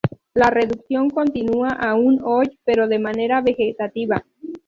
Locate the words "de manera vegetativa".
2.87-4.25